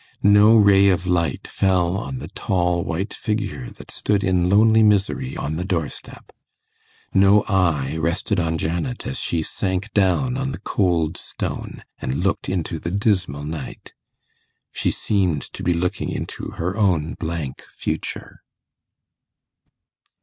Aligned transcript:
No 0.23 0.57
ray 0.57 0.89
of 0.89 1.05
light 1.05 1.45
fell 1.47 1.95
on 1.95 2.17
the 2.17 2.27
tall 2.29 2.83
white 2.83 3.13
figure 3.13 3.69
that 3.73 3.91
stood 3.91 4.23
in 4.23 4.49
lonely 4.49 4.81
misery 4.81 5.37
on 5.37 5.57
the 5.57 5.63
doorstep; 5.63 6.31
no 7.13 7.43
eye 7.43 7.95
rested 7.97 8.39
on 8.39 8.57
Janet 8.57 9.05
as 9.05 9.19
she 9.19 9.43
sank 9.43 9.93
down 9.93 10.37
on 10.37 10.53
the 10.53 10.59
cold 10.61 11.17
stone, 11.17 11.83
and 11.99 12.23
looked 12.23 12.49
into 12.49 12.79
the 12.79 12.89
dismal 12.89 13.43
night. 13.43 13.93
She 14.71 14.89
seemed 14.89 15.43
to 15.53 15.61
be 15.61 15.71
looking 15.73 16.09
into 16.09 16.47
her 16.55 16.75
own 16.75 17.13
blank 17.13 17.61
future. 17.71 18.41